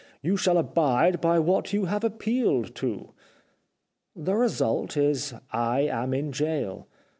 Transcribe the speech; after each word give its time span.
You 0.23 0.35
shall 0.35 0.57
abide 0.57 1.21
by 1.21 1.37
what 1.37 1.73
you 1.73 1.85
have 1.85 2.03
appealed 2.03 2.73
to.' 2.73 3.11
The 4.15 4.33
result 4.33 4.97
is 4.97 5.35
I 5.51 5.81
am 5.81 6.11
in 6.11 6.31
gaol. 6.31 6.87